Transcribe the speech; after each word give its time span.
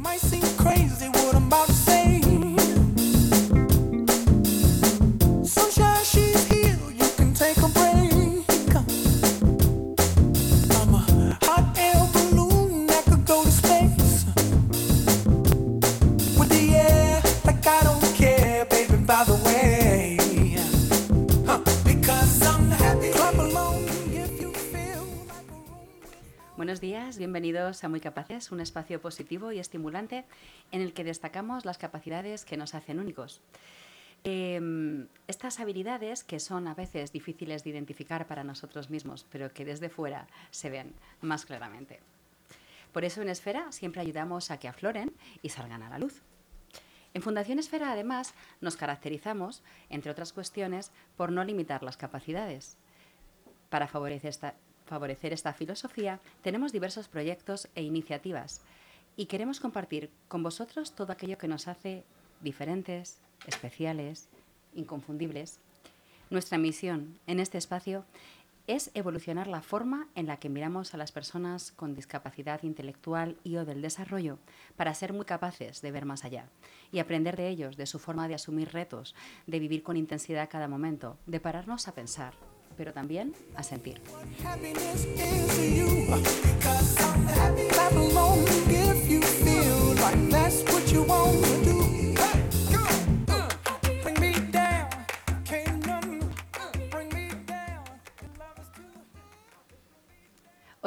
might 0.00 0.20
seem 0.20 0.42
crazy. 0.56 0.89
Bienvenidos 27.30 27.84
a 27.84 27.88
Muy 27.88 28.00
Capaces, 28.00 28.50
un 28.50 28.58
espacio 28.58 29.00
positivo 29.00 29.52
y 29.52 29.60
estimulante 29.60 30.24
en 30.72 30.80
el 30.80 30.92
que 30.92 31.04
destacamos 31.04 31.64
las 31.64 31.78
capacidades 31.78 32.44
que 32.44 32.56
nos 32.56 32.74
hacen 32.74 32.98
únicos. 32.98 33.40
Em, 34.24 35.06
estas 35.28 35.60
habilidades 35.60 36.24
que 36.24 36.40
son 36.40 36.66
a 36.66 36.74
veces 36.74 37.12
difíciles 37.12 37.62
de 37.62 37.70
identificar 37.70 38.26
para 38.26 38.42
nosotros 38.42 38.90
mismos, 38.90 39.28
pero 39.30 39.52
que 39.52 39.64
desde 39.64 39.90
fuera 39.90 40.26
se 40.50 40.70
ven 40.70 40.92
más 41.20 41.46
claramente. 41.46 42.00
Por 42.90 43.04
eso 43.04 43.22
en 43.22 43.28
Esfera 43.28 43.70
siempre 43.70 44.00
ayudamos 44.00 44.50
a 44.50 44.58
que 44.58 44.66
afloren 44.66 45.12
y 45.40 45.50
salgan 45.50 45.84
a 45.84 45.88
la 45.88 46.00
luz. 46.00 46.22
En 47.14 47.22
Fundación 47.22 47.60
Esfera, 47.60 47.92
además, 47.92 48.34
nos 48.60 48.74
caracterizamos, 48.74 49.62
entre 49.88 50.10
otras 50.10 50.32
cuestiones, 50.32 50.90
por 51.16 51.30
no 51.30 51.44
limitar 51.44 51.84
las 51.84 51.96
capacidades. 51.96 52.76
Para 53.68 53.86
favorecer 53.86 54.30
esta, 54.30 54.56
favorecer 54.90 55.32
esta 55.32 55.52
filosofía, 55.52 56.18
tenemos 56.42 56.72
diversos 56.72 57.06
proyectos 57.06 57.68
e 57.76 57.82
iniciativas 57.82 58.60
y 59.16 59.26
queremos 59.26 59.60
compartir 59.60 60.10
con 60.26 60.42
vosotros 60.42 60.92
todo 60.96 61.12
aquello 61.12 61.38
que 61.38 61.46
nos 61.46 61.68
hace 61.68 62.04
diferentes, 62.40 63.20
especiales, 63.46 64.28
inconfundibles. 64.74 65.60
Nuestra 66.28 66.58
misión 66.58 67.18
en 67.28 67.38
este 67.38 67.56
espacio 67.56 68.04
es 68.66 68.90
evolucionar 68.94 69.46
la 69.46 69.62
forma 69.62 70.08
en 70.16 70.26
la 70.26 70.38
que 70.38 70.48
miramos 70.48 70.92
a 70.92 70.96
las 70.96 71.12
personas 71.12 71.70
con 71.72 71.94
discapacidad 71.94 72.62
intelectual 72.64 73.36
y 73.44 73.56
o 73.56 73.64
del 73.64 73.82
desarrollo 73.82 74.38
para 74.76 74.94
ser 74.94 75.12
muy 75.12 75.24
capaces 75.24 75.82
de 75.82 75.92
ver 75.92 76.04
más 76.04 76.24
allá 76.24 76.46
y 76.90 76.98
aprender 76.98 77.36
de 77.36 77.48
ellos, 77.48 77.76
de 77.76 77.86
su 77.86 78.00
forma 78.00 78.26
de 78.26 78.34
asumir 78.34 78.72
retos, 78.72 79.14
de 79.46 79.60
vivir 79.60 79.82
con 79.84 79.96
intensidad 79.96 80.50
cada 80.50 80.68
momento, 80.68 81.16
de 81.26 81.40
pararnos 81.40 81.88
a 81.88 81.94
pensar, 81.94 82.34
pero 82.80 82.94
también 82.94 83.34
a 83.56 83.62
sentir. 83.62 84.00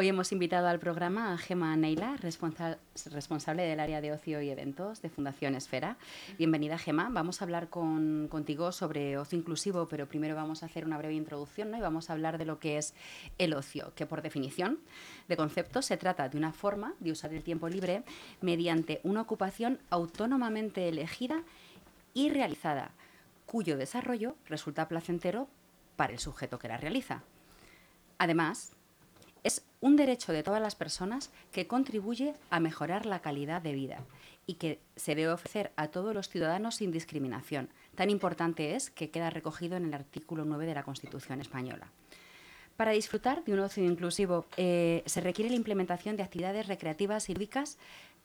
Hoy 0.03 0.09
hemos 0.09 0.33
invitado 0.33 0.67
al 0.67 0.79
programa 0.79 1.31
a 1.31 1.37
Gema 1.37 1.77
Neila, 1.77 2.17
responsable 2.17 3.63
del 3.63 3.79
área 3.79 4.01
de 4.01 4.11
ocio 4.11 4.41
y 4.41 4.49
eventos 4.49 5.01
de 5.01 5.07
Fundación 5.07 5.55
Esfera. 5.55 5.95
Bienvenida, 6.37 6.77
Gema. 6.77 7.07
Vamos 7.09 7.39
a 7.39 7.45
hablar 7.45 7.69
contigo 7.69 8.73
sobre 8.73 9.17
ocio 9.17 9.39
inclusivo, 9.39 9.87
pero 9.87 10.05
primero 10.09 10.35
vamos 10.35 10.61
a 10.61 10.65
hacer 10.65 10.85
una 10.85 10.97
breve 10.97 11.13
introducción 11.13 11.71
¿no? 11.71 11.77
y 11.77 11.79
vamos 11.79 12.09
a 12.09 12.13
hablar 12.13 12.37
de 12.37 12.43
lo 12.43 12.59
que 12.59 12.77
es 12.77 12.93
el 13.37 13.53
ocio, 13.53 13.93
que 13.95 14.05
por 14.05 14.21
definición 14.21 14.79
de 15.29 15.37
concepto 15.37 15.81
se 15.81 15.95
trata 15.95 16.27
de 16.27 16.37
una 16.37 16.51
forma 16.51 16.95
de 16.99 17.13
usar 17.13 17.33
el 17.33 17.41
tiempo 17.41 17.69
libre 17.69 18.03
mediante 18.41 18.99
una 19.03 19.21
ocupación 19.21 19.79
autónomamente 19.89 20.89
elegida 20.89 21.43
y 22.13 22.29
realizada, 22.29 22.91
cuyo 23.45 23.77
desarrollo 23.77 24.35
resulta 24.49 24.89
placentero 24.89 25.47
para 25.95 26.11
el 26.11 26.19
sujeto 26.19 26.59
que 26.59 26.67
la 26.67 26.75
realiza. 26.75 27.23
Además, 28.17 28.75
un 29.83 29.97
derecho 29.97 30.31
de 30.31 30.43
todas 30.43 30.61
las 30.61 30.75
personas 30.75 31.29
que 31.51 31.67
contribuye 31.67 32.35
a 32.49 32.61
mejorar 32.61 33.05
la 33.05 33.19
calidad 33.19 33.61
de 33.61 33.73
vida 33.73 33.99
y 34.47 34.53
que 34.53 34.79
se 34.95 35.13
debe 35.13 35.33
ofrecer 35.33 35.73
a 35.75 35.89
todos 35.89 36.15
los 36.15 36.29
ciudadanos 36.29 36.75
sin 36.75 36.89
discriminación. 36.89 37.67
Tan 37.93 38.09
importante 38.09 38.75
es 38.75 38.89
que 38.89 39.09
queda 39.09 39.29
recogido 39.29 39.75
en 39.75 39.83
el 39.83 39.93
artículo 39.93 40.45
9 40.45 40.67
de 40.67 40.73
la 40.73 40.83
Constitución 40.83 41.41
española. 41.41 41.91
Para 42.77 42.91
disfrutar 42.91 43.43
de 43.43 43.51
un 43.51 43.59
ocio 43.59 43.83
inclusivo 43.83 44.45
eh, 44.55 45.03
se 45.05 45.19
requiere 45.19 45.49
la 45.49 45.57
implementación 45.57 46.15
de 46.15 46.23
actividades 46.23 46.67
recreativas 46.67 47.27
y 47.27 47.33
lúdicas 47.33 47.77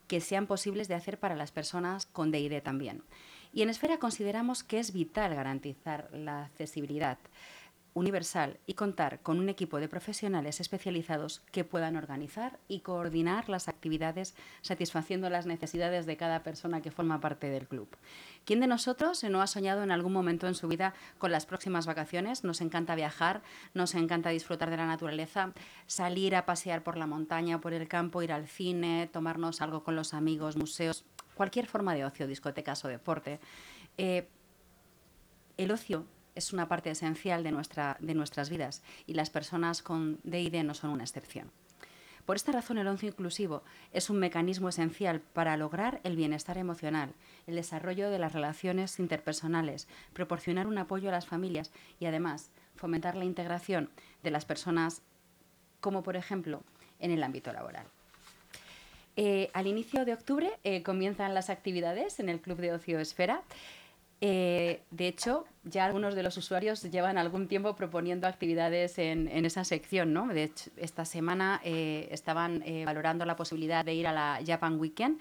que 0.06 0.20
sean 0.20 0.46
posibles 0.46 0.86
de 0.86 0.94
hacer 0.94 1.18
para 1.18 1.34
las 1.34 1.50
personas 1.50 2.06
con 2.06 2.30
DID 2.30 2.62
también. 2.62 3.02
Y 3.52 3.62
en 3.62 3.70
Esfera 3.70 3.98
consideramos 3.98 4.62
que 4.62 4.78
es 4.78 4.92
vital 4.92 5.34
garantizar 5.34 6.08
la 6.12 6.44
accesibilidad 6.44 7.18
universal 7.98 8.58
y 8.66 8.74
contar 8.74 9.20
con 9.20 9.38
un 9.38 9.48
equipo 9.48 9.80
de 9.80 9.88
profesionales 9.88 10.60
especializados 10.60 11.42
que 11.52 11.64
puedan 11.64 11.96
organizar 11.96 12.58
y 12.68 12.80
coordinar 12.80 13.48
las 13.48 13.68
actividades 13.68 14.34
satisfaciendo 14.62 15.28
las 15.30 15.46
necesidades 15.46 16.06
de 16.06 16.16
cada 16.16 16.42
persona 16.42 16.80
que 16.80 16.90
forma 16.90 17.20
parte 17.20 17.50
del 17.50 17.68
club. 17.68 17.88
¿Quién 18.44 18.60
de 18.60 18.66
nosotros 18.66 19.22
no 19.24 19.42
ha 19.42 19.46
soñado 19.46 19.82
en 19.82 19.90
algún 19.90 20.12
momento 20.12 20.46
en 20.46 20.54
su 20.54 20.68
vida 20.68 20.94
con 21.18 21.32
las 21.32 21.44
próximas 21.44 21.86
vacaciones? 21.86 22.44
Nos 22.44 22.60
encanta 22.60 22.94
viajar, 22.94 23.42
nos 23.74 23.94
encanta 23.94 24.30
disfrutar 24.30 24.70
de 24.70 24.76
la 24.76 24.86
naturaleza, 24.86 25.52
salir 25.86 26.34
a 26.34 26.46
pasear 26.46 26.82
por 26.82 26.96
la 26.96 27.06
montaña, 27.06 27.60
por 27.60 27.72
el 27.72 27.88
campo, 27.88 28.22
ir 28.22 28.32
al 28.32 28.48
cine, 28.48 29.08
tomarnos 29.12 29.60
algo 29.60 29.84
con 29.84 29.96
los 29.96 30.14
amigos, 30.14 30.56
museos, 30.56 31.04
cualquier 31.34 31.66
forma 31.66 31.94
de 31.94 32.04
ocio, 32.04 32.26
discotecas 32.26 32.84
o 32.84 32.88
deporte. 32.88 33.40
Eh, 33.96 34.28
el 35.56 35.72
ocio 35.72 36.06
es 36.38 36.52
una 36.52 36.68
parte 36.68 36.90
esencial 36.90 37.42
de, 37.42 37.52
nuestra, 37.52 37.96
de 38.00 38.14
nuestras 38.14 38.48
vidas 38.48 38.82
y 39.06 39.14
las 39.14 39.28
personas 39.28 39.82
con 39.82 40.20
DID 40.22 40.62
no 40.62 40.74
son 40.74 40.90
una 40.90 41.04
excepción. 41.04 41.50
Por 42.24 42.36
esta 42.36 42.52
razón, 42.52 42.78
el 42.78 42.86
ocio 42.88 43.08
inclusivo 43.08 43.62
es 43.92 44.10
un 44.10 44.18
mecanismo 44.18 44.68
esencial 44.68 45.20
para 45.20 45.56
lograr 45.56 46.00
el 46.04 46.14
bienestar 46.14 46.58
emocional, 46.58 47.14
el 47.46 47.54
desarrollo 47.54 48.10
de 48.10 48.18
las 48.18 48.34
relaciones 48.34 48.98
interpersonales, 48.98 49.88
proporcionar 50.12 50.66
un 50.66 50.76
apoyo 50.76 51.08
a 51.08 51.12
las 51.12 51.26
familias 51.26 51.72
y, 51.98 52.04
además, 52.04 52.50
fomentar 52.76 53.16
la 53.16 53.24
integración 53.24 53.90
de 54.22 54.30
las 54.30 54.44
personas, 54.44 55.00
como 55.80 56.02
por 56.02 56.16
ejemplo 56.16 56.62
en 57.00 57.12
el 57.12 57.22
ámbito 57.22 57.52
laboral. 57.52 57.86
Eh, 59.16 59.50
al 59.54 59.66
inicio 59.66 60.04
de 60.04 60.12
octubre 60.12 60.52
eh, 60.62 60.82
comienzan 60.82 61.34
las 61.34 61.50
actividades 61.50 62.20
en 62.20 62.28
el 62.28 62.40
Club 62.40 62.58
de 62.58 62.72
Ocio 62.72 63.00
Esfera. 63.00 63.42
Eh, 64.20 64.82
de 64.90 65.06
hecho, 65.06 65.44
ya 65.64 65.84
algunos 65.84 66.14
de 66.14 66.22
los 66.22 66.36
usuarios 66.36 66.82
llevan 66.82 67.18
algún 67.18 67.46
tiempo 67.46 67.76
proponiendo 67.76 68.26
actividades 68.26 68.98
en, 68.98 69.28
esa 69.44 69.64
sección. 69.64 70.12
¿no? 70.12 70.26
De 70.28 70.44
hecho, 70.44 70.70
esta 70.76 71.04
semana 71.04 71.60
eh, 71.64 72.08
estaban 72.10 72.62
eh, 72.64 72.84
valorando 72.84 73.24
la 73.24 73.36
posibilidad 73.36 73.84
de 73.84 73.94
ir 73.94 74.06
a 74.06 74.12
la 74.12 74.40
Japan 74.44 74.78
Weekend, 74.78 75.18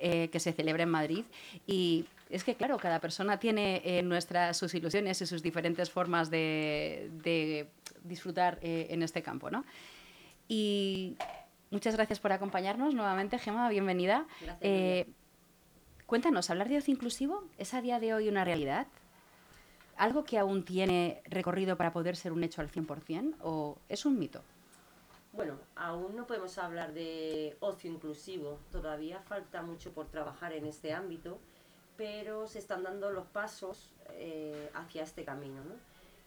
que 0.00 0.40
se 0.40 0.52
celebra 0.52 0.84
en 0.84 0.88
Madrid. 0.88 1.24
Y 1.66 2.06
es 2.30 2.42
que, 2.42 2.54
claro, 2.54 2.78
cada 2.78 3.00
persona 3.00 3.38
tiene 3.38 4.00
nuestras, 4.02 4.56
sus 4.56 4.74
ilusiones 4.74 5.20
y 5.20 5.26
sus 5.26 5.42
diferentes 5.42 5.90
formas 5.90 6.30
de, 6.30 7.68
disfrutar 8.04 8.58
en 8.62 9.02
este 9.02 9.20
campo. 9.20 9.50
¿no? 9.50 9.64
Y 10.48 11.16
muchas 11.70 11.96
gracias 11.96 12.18
por 12.18 12.32
acompañarnos 12.32 12.94
nuevamente, 12.94 13.38
Gemma, 13.38 13.68
bienvenida. 13.68 14.26
Cuéntanos, 16.10 16.50
¿hablar 16.50 16.68
de 16.68 16.76
ocio 16.76 16.92
inclusivo 16.92 17.44
es 17.56 17.72
a 17.72 17.80
día 17.80 18.00
de 18.00 18.12
hoy 18.12 18.28
una 18.28 18.44
realidad? 18.44 18.88
¿Algo 19.96 20.24
que 20.24 20.38
aún 20.38 20.64
tiene 20.64 21.22
recorrido 21.26 21.76
para 21.76 21.92
poder 21.92 22.16
ser 22.16 22.32
un 22.32 22.42
hecho 22.42 22.60
al 22.60 22.68
100% 22.68 23.36
o 23.42 23.78
es 23.88 24.04
un 24.04 24.18
mito? 24.18 24.42
Bueno, 25.32 25.56
aún 25.76 26.16
no 26.16 26.26
podemos 26.26 26.58
hablar 26.58 26.94
de 26.94 27.56
ocio 27.60 27.88
inclusivo, 27.88 28.58
todavía 28.72 29.20
falta 29.20 29.62
mucho 29.62 29.92
por 29.92 30.08
trabajar 30.08 30.52
en 30.52 30.66
este 30.66 30.92
ámbito, 30.92 31.38
pero 31.96 32.48
se 32.48 32.58
están 32.58 32.82
dando 32.82 33.12
los 33.12 33.28
pasos 33.28 33.92
eh, 34.14 34.68
hacia 34.74 35.04
este 35.04 35.24
camino. 35.24 35.62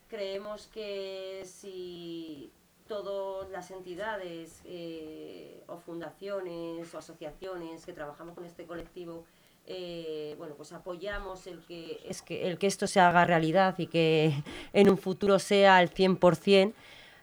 Creemos 0.08 0.68
que 0.68 1.44
si 1.44 2.54
todas 2.88 3.50
las 3.50 3.70
entidades 3.70 4.62
eh, 4.64 5.62
o 5.68 5.78
fundaciones 5.78 6.96
o 6.96 7.00
asociaciones 7.00 7.86
que 7.86 7.92
trabajamos 7.92 8.34
con 8.34 8.46
este 8.46 8.66
colectivo 8.66 9.26
eh, 9.66 10.36
bueno, 10.38 10.56
pues 10.56 10.74
apoyamos 10.74 11.48
el 11.48 11.60
que, 11.62 12.02
es 12.08 12.22
que, 12.22 12.48
el 12.50 12.58
que 12.58 12.68
esto 12.68 12.86
se 12.86 13.00
haga 13.00 13.24
realidad 13.24 13.76
y 13.78 13.88
que 13.88 14.34
en 14.74 14.90
un 14.90 14.98
futuro 14.98 15.40
sea 15.40 15.78
al 15.78 15.90
100%, 15.90 16.74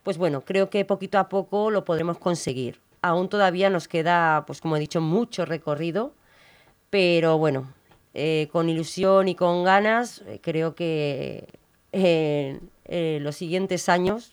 pues 0.02 0.16
bueno, 0.16 0.40
creo 0.42 0.70
que 0.70 0.84
poquito 0.84 1.18
a 1.18 1.28
poco 1.28 1.70
lo 1.70 1.84
podremos 1.84 2.18
conseguir. 2.18 2.80
Aún 3.02 3.28
todavía 3.28 3.68
nos 3.70 3.88
queda, 3.88 4.44
pues 4.46 4.60
como 4.60 4.76
he 4.76 4.80
dicho, 4.80 5.00
mucho 5.00 5.44
recorrido, 5.44 6.12
pero 6.88 7.38
bueno, 7.38 7.72
eh, 8.14 8.48
con 8.52 8.68
ilusión 8.68 9.28
y 9.28 9.34
con 9.34 9.64
ganas, 9.64 10.22
eh, 10.26 10.40
creo 10.42 10.74
que 10.74 11.46
en 11.92 12.70
los 13.24 13.36
siguientes 13.36 13.88
años 13.88 14.32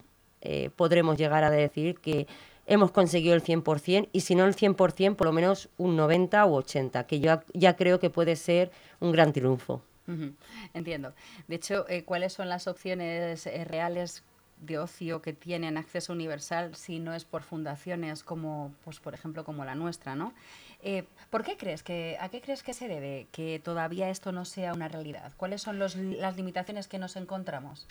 podremos 0.75 1.18
llegar 1.18 1.44
a 1.44 1.50
decir 1.50 2.00
que 2.00 2.27
hemos 2.67 2.91
conseguido 2.91 3.33
el 3.33 3.43
100% 3.43 4.09
y 4.11 4.21
si 4.21 4.35
no 4.35 4.45
el 4.45 4.55
100%, 4.55 5.15
por 5.15 5.25
lo 5.25 5.33
menos 5.33 5.69
un 5.77 5.95
90 5.95 6.45
u 6.45 6.55
80, 6.55 7.07
que 7.07 7.19
yo 7.19 7.41
ya 7.53 7.75
creo 7.75 7.99
que 7.99 8.09
puede 8.09 8.35
ser 8.35 8.71
un 8.99 9.11
gran 9.11 9.33
triunfo. 9.33 9.81
Entiendo. 10.73 11.13
De 11.47 11.55
hecho, 11.55 11.85
eh, 11.89 12.03
¿cuáles 12.03 12.31
son 12.31 12.47
las 12.47 12.67
opciones 12.67 13.45
eh, 13.45 13.65
reales 13.65 14.23
de 14.61 14.79
ocio 14.79 15.21
que 15.21 15.33
tienen 15.33 15.77
acceso 15.77 16.13
universal 16.13 16.75
si 16.75 16.99
no 16.99 17.13
es 17.13 17.25
por 17.25 17.43
fundaciones 17.43 18.23
como, 18.23 18.73
pues, 18.83 18.99
por 18.99 19.13
ejemplo, 19.13 19.43
como 19.43 19.65
la 19.65 19.75
nuestra, 19.75 20.15
¿no? 20.15 20.33
Eh, 20.81 21.06
¿Por 21.29 21.44
qué 21.44 21.57
crees 21.57 21.81
que, 21.81 22.18
a 22.19 22.29
qué 22.29 22.39
crees 22.39 22.62
que 22.62 22.74
se 22.74 22.88
debe 22.88 23.27
que 23.31 23.59
todavía 23.63 24.09
esto 24.09 24.31
no 24.31 24.45
sea 24.45 24.74
una 24.74 24.88
realidad? 24.88 25.33
¿Cuáles 25.35 25.62
son 25.62 25.79
las 25.79 25.95
limitaciones 26.38 26.88
que 26.88 27.00
nos 27.00 27.15
encontramos? 27.15 27.88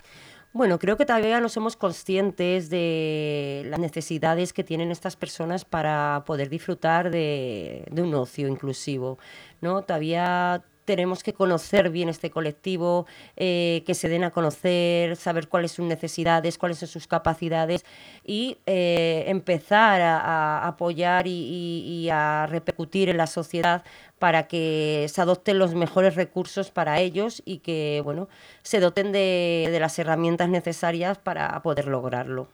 Bueno, 0.53 0.79
creo 0.79 0.97
que 0.97 1.05
todavía 1.05 1.39
no 1.41 1.49
somos 1.49 1.75
conscientes 1.75 2.69
de 2.69 3.63
las 3.65 3.79
necesidades 3.79 4.53
que 4.53 4.63
tienen 4.63 4.91
estas 4.91 5.15
personas 5.15 5.65
para 5.65 6.23
poder 6.25 6.49
disfrutar 6.49 7.11
de, 7.11 7.85
de 7.91 8.01
un 8.01 8.15
ocio 8.15 8.47
inclusivo, 8.47 9.19
¿no? 9.61 9.83
Todavía 9.83 10.63
tenemos 10.87 11.21
que 11.21 11.33
conocer 11.33 11.89
bien 11.89 12.07
este 12.07 12.31
colectivo, 12.31 13.05
eh, 13.35 13.83
que 13.85 13.93
se 13.93 14.07
den 14.07 14.23
a 14.23 14.31
conocer, 14.31 15.17
saber 15.17 15.49
cuáles 15.49 15.73
son 15.73 15.83
sus 15.83 15.89
necesidades, 15.89 16.57
cuáles 16.57 16.79
son 16.79 16.87
sus 16.87 17.07
capacidades 17.07 17.83
y 18.25 18.57
eh, 18.65 19.25
empezar 19.27 19.99
a, 20.01 20.65
apoyar 20.65 21.27
y, 21.27 22.09
a 22.09 22.47
repercutir 22.49 23.09
en 23.09 23.17
la 23.17 23.27
sociedad 23.27 23.83
para 24.17 24.47
que 24.47 25.07
se 25.09 25.21
adopten 25.21 25.59
los 25.59 25.75
mejores 25.75 26.15
recursos 26.15 26.71
para 26.71 27.01
ellos 27.01 27.43
y 27.45 27.57
que 27.59 28.01
bueno 28.03 28.29
se 28.63 28.79
doten 28.79 29.11
de, 29.11 29.77
las 29.79 29.99
herramientas 29.99 30.47
necesarias 30.47 31.17
para 31.17 31.61
poder 31.61 31.87
lograrlo. 31.87 32.47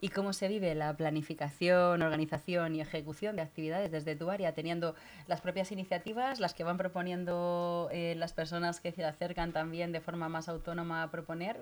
¿Y 0.00 0.10
cómo 0.10 0.32
se 0.32 0.48
vive 0.48 0.74
la 0.74 0.96
planificación, 0.96 2.02
organización 2.02 2.74
y 2.74 2.80
ejecución 2.80 3.36
de 3.36 3.42
actividades 3.42 3.90
desde 3.90 4.14
tu 4.16 4.30
área, 4.30 4.52
teniendo 4.52 4.94
las 5.26 5.40
propias 5.40 5.72
iniciativas, 5.72 6.40
las 6.40 6.54
que 6.54 6.64
van 6.64 6.76
proponiendo 6.76 7.88
eh, 7.92 8.14
las 8.16 8.32
personas 8.32 8.80
que 8.80 8.92
se 8.92 9.04
acercan 9.04 9.52
también 9.52 9.92
de 9.92 10.00
forma 10.00 10.28
más 10.28 10.48
autónoma 10.48 11.02
a 11.02 11.10
proponer? 11.10 11.60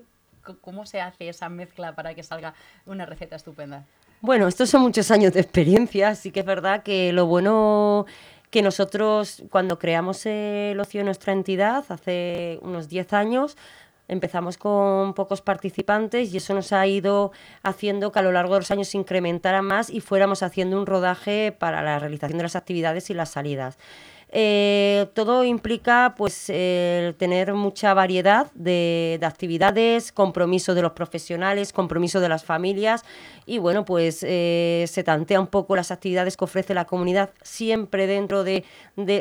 ¿Cómo 0.61 0.87
se 0.87 1.01
hace 1.01 1.29
esa 1.29 1.49
mezcla 1.49 1.95
para 1.95 2.15
que 2.15 2.23
salga 2.23 2.55
una 2.87 3.07
receta 3.07 3.37
estupenda? 3.37 3.85
Bueno, 4.21 4.49
estos 4.49 4.71
son 4.71 4.83
muchos 4.83 5.11
años 5.11 5.33
de 5.33 5.41
experiencia, 5.41 6.09
así 6.09 6.31
que 6.31 6.41
es 6.41 6.47
verdad 6.47 6.83
que 6.83 7.13
lo 7.13 7.27
bueno 7.27 8.07
que 8.51 8.63
nosotros 8.63 9.43
cuando 9.51 9.79
creamos 9.79 10.25
el 10.27 10.79
ocio 10.81 11.01
en 11.01 11.07
nuestra 11.07 11.33
entidad 11.33 11.85
hace 11.89 12.59
unos 12.63 12.89
10 12.89 13.13
años, 13.13 13.57
Empezamos 14.09 14.57
con 14.57 15.13
pocos 15.13 15.43
participantes 15.43 16.33
y 16.33 16.39
eso 16.39 16.55
nos 16.55 16.73
ha 16.73 16.87
ido 16.87 17.31
haciendo 17.63 18.11
que 18.11 18.19
a 18.19 18.23
lo 18.23 18.33
largo 18.33 18.55
de 18.55 18.61
los 18.61 18.71
años 18.71 18.89
se 18.89 18.97
incrementara 18.99 19.61
más 19.61 19.91
y 19.91 20.01
fuéramos 20.01 20.43
haciendo 20.43 20.79
un 20.79 20.87
rodaje 20.87 21.53
para 21.53 21.83
la 21.83 21.99
realización 21.99 22.39
de 22.39 22.45
las 22.45 22.57
actividades 22.57 23.11
y 23.11 23.15
las 23.15 23.31
salidas. 23.31 23.79
Eh, 24.31 25.07
todo 25.15 25.45
implica 25.45 26.15
pues 26.17 26.47
tener 26.47 27.55
mucha 27.55 27.95
variedad 27.95 28.51
de, 28.55 29.19
actividades, 29.23 30.13
compromiso 30.13 30.75
de 30.75 30.83
los 30.83 30.93
profesionales, 30.93 31.73
compromiso 31.73 32.21
de 32.21 32.29
las 32.29 32.45
familias. 32.45 33.05
Y 33.47 33.59
bueno 33.59 33.85
pues 33.85 34.23
eh, 34.23 34.85
se 34.89 35.03
tantea 35.03 35.41
un 35.41 35.47
poco 35.47 35.75
las 35.77 35.91
actividades 35.91 36.37
que 36.37 36.45
ofrece 36.45 36.75
la 36.75 36.85
comunidad 36.85 37.31
siempre 37.43 38.07
dentro 38.07 38.45
de, 38.45 38.65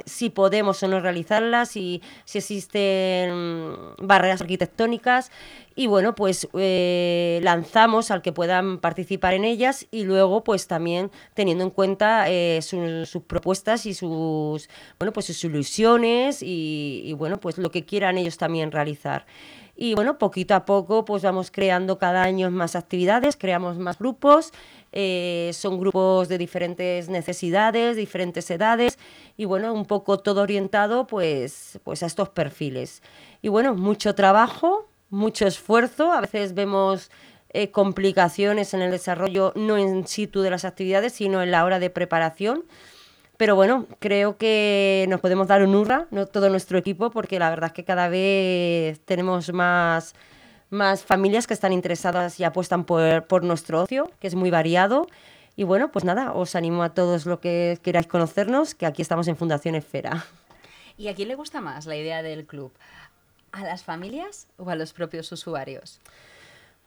si 0.06 0.30
podemos 0.30 0.84
o 0.84 0.88
no 0.88 1.00
realizarlas 1.00 1.76
y 1.78 2.02
si 2.26 2.40
existen 2.40 3.76
barreras 4.00 4.42
arquitectónicas 4.42 5.32
y 5.80 5.86
bueno, 5.86 6.16
pues 6.16 6.50
eh, 6.56 7.40
lanzamos 7.44 8.10
al 8.10 8.24
que 8.24 8.32
puedan 8.32 8.80
participar 8.80 9.36
en 9.36 9.46
ellas 9.46 9.86
y 9.92 10.06
luego 10.06 10.44
pues 10.44 10.66
también 10.66 11.12
teniendo 11.36 11.64
en 11.64 11.70
cuenta 11.70 12.26
eh, 12.32 12.64
sus 12.64 13.22
propuestas 13.28 13.86
y 13.86 13.94
sus, 13.94 14.70
bueno, 14.98 15.14
pues 15.14 15.28
sus 15.28 15.44
ilusiones 15.44 16.40
y, 16.42 17.14
bueno, 17.20 17.40
pues 17.40 17.60
lo 17.60 17.70
que 17.70 17.86
quieran 17.86 18.18
ellos 18.18 18.38
también 18.38 18.72
realizar. 18.72 19.28
Y 19.76 19.94
bueno, 19.94 20.18
poquito 20.18 20.56
a 20.56 20.66
poco 20.66 21.06
pues 21.06 21.22
vamos 21.22 21.52
creando 21.52 22.00
cada 22.00 22.24
año 22.24 22.50
más 22.50 22.76
actividades, 22.76 23.38
creamos 23.38 23.78
más 23.78 24.00
grupos, 24.00 24.54
eh, 24.94 25.52
son 25.54 25.80
grupos 25.80 26.28
de 26.28 26.40
diferentes 26.40 27.08
necesidades, 27.08 27.98
diferentes 27.98 28.50
edades 28.50 28.98
y 29.38 29.46
bueno, 29.46 29.72
un 29.76 29.86
poco 29.86 30.18
todo 30.18 30.42
orientado 30.42 31.06
pues, 31.06 31.80
pues 31.84 32.02
a 32.02 32.08
estos 32.08 32.30
perfiles. 32.30 33.04
Y 33.44 33.50
bueno, 33.50 33.76
mucho 33.76 34.16
trabajo, 34.16 34.88
mucho 35.10 35.48
esfuerzo, 35.48 36.12
a 36.12 36.22
veces 36.22 36.54
vemos 36.54 37.10
eh, 37.50 37.72
complicaciones 37.72 38.74
en 38.74 38.82
el 38.82 38.92
desarrollo 38.92 39.54
no 39.56 39.78
en 39.78 40.08
situ 40.08 40.42
de 40.42 40.50
las 40.50 40.66
actividades, 40.66 41.14
sino 41.14 41.42
en 41.42 41.52
la 41.52 41.64
hora 41.64 41.80
de 41.80 41.90
preparación. 41.90 42.66
Pero 43.38 43.56
bueno, 43.56 43.86
creo 44.00 44.38
que 44.38 45.06
nos 45.10 45.22
podemos 45.22 45.48
dar 45.48 45.64
un 45.64 45.76
hurra, 45.76 46.08
no 46.12 46.26
todo 46.26 46.50
nuestro 46.50 46.78
equipo, 46.78 47.12
porque 47.12 47.40
la 47.40 47.50
verdad 47.50 47.68
es 47.68 47.74
que 47.74 47.84
cada 47.84 48.10
vez 48.10 49.00
tenemos 49.06 49.54
más, 49.54 50.16
más 50.70 51.04
familias 51.04 51.46
que 51.46 51.54
están 51.54 51.72
interesadas 51.72 52.40
y 52.40 52.44
apuestan 52.44 52.84
por, 52.84 53.28
por 53.28 53.44
nuestro 53.44 53.82
ocio, 53.82 54.12
que 54.20 54.28
es 54.28 54.36
muy 54.36 54.50
variado. 54.50 55.08
Y 55.56 55.64
bueno, 55.64 55.92
pues 55.92 56.04
nada, 56.04 56.34
os 56.34 56.56
animo 56.56 56.84
a 56.84 56.94
todos 56.94 57.26
los 57.26 57.40
que 57.40 57.80
queráis 57.82 58.08
conocernos, 58.08 58.76
que 58.76 58.86
aquí 58.86 59.04
estamos 59.04 59.28
en 59.28 59.38
Fundación 59.38 59.76
Esfera. 59.76 60.26
¿Y 60.98 61.10
a 61.10 61.16
quién 61.16 61.28
le 61.28 61.36
gusta 61.36 61.62
más 61.62 61.86
la 61.86 61.96
idea 61.96 62.24
del 62.24 62.46
club? 62.48 62.72
¿A 63.52 63.64
las 63.64 63.84
familias 63.84 64.48
o 64.58 64.70
a 64.70 64.76
los 64.76 64.94
propios 64.94 65.32
usuarios? 65.32 66.00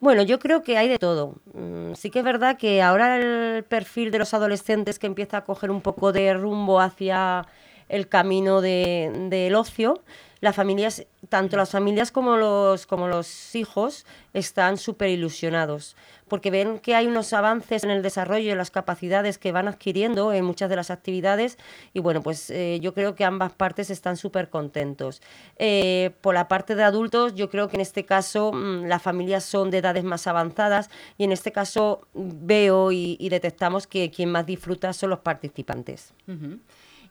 Bueno, 0.01 0.23
yo 0.23 0.39
creo 0.39 0.63
que 0.63 0.79
hay 0.79 0.89
de 0.89 0.99
todo. 0.99 1.35
Mm, 1.53 1.95
sí 1.95 2.11
que 2.11 2.21
es 2.21 2.25
verdad 2.25 2.57
que 2.57 2.81
ahora 2.81 3.17
el 3.19 3.65
perfil 3.65 4.11
de 4.11 4.19
los 4.19 4.33
adolescentes 4.33 4.99
que 4.99 5.07
empieza 5.07 5.39
a 5.39 5.45
coger 5.45 5.71
un 5.71 5.83
poco 5.83 6.13
de 6.13 6.33
rumbo 6.33 6.81
hacia 6.81 7.47
el 7.89 8.09
camino 8.09 8.63
del 8.63 9.55
ocio, 9.55 10.03
las 10.41 10.57
familias, 10.57 11.07
tanto 11.29 11.57
las 11.57 11.71
familias 11.71 12.11
como 12.11 12.37
los, 12.37 12.87
como 12.87 13.09
los 13.09 13.55
hijos, 13.55 14.07
están 14.33 14.79
súper 14.79 15.11
ilusionados, 15.11 15.97
porque 16.29 16.51
ven 16.51 16.79
que 16.79 16.95
hay 16.95 17.07
unos 17.07 17.33
avances 17.33 17.85
en 17.85 17.91
el 17.91 18.03
desarrollo 18.03 18.51
y 18.51 18.55
las 18.55 18.71
capacidades 18.71 19.37
que 19.37 19.53
van 19.53 19.69
adquiriendo 19.69 20.33
en 20.33 20.45
muchas 20.45 20.71
de 20.71 20.77
las 20.77 20.91
actividades, 20.91 21.59
y 21.93 22.01
bueno, 22.01 22.23
pues 22.23 22.49
eh, 22.51 22.79
yo 22.81 22.95
creo 22.95 23.15
que 23.15 23.25
ambas 23.25 23.53
partes 23.53 23.91
están 23.91 24.17
súper 24.17 24.49
contentos. 24.49 25.21
Eh, 25.57 26.13
por 26.21 26.35
la 26.35 26.49
parte 26.49 26.75
de 26.75 26.85
adultos, 26.85 27.35
yo 27.35 27.51
creo 27.51 27.69
que 27.69 27.77
en 27.77 27.83
este 27.83 28.07
caso 28.07 28.53
mm, 28.53 28.87
las 28.87 29.03
familias 29.03 29.45
son 29.45 29.71
de 29.71 29.79
edades 29.79 30.05
más 30.05 30.27
avanzadas, 30.27 30.91
y 31.19 31.25
en 31.25 31.33
este 31.33 31.53
caso 31.53 32.07
veo 32.15 32.93
y, 32.93 33.29
detectamos 33.31 33.87
que 33.87 34.11
quien 34.11 34.33
más 34.33 34.45
disfruta 34.45 34.93
son 34.93 35.11
los 35.11 35.21
participantes. 35.21 36.13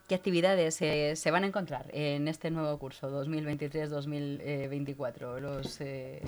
¿Qué 0.09 0.15
actividades 0.15 0.73
se 0.73 1.31
van 1.31 1.43
a 1.43 1.47
encontrar 1.47 1.85
en 1.93 2.27
este 2.27 2.49
nuevo 2.49 2.75
curso 2.79 3.11
2023-2024? 3.23 5.39
Los 5.39 5.79
eh, 5.81 6.19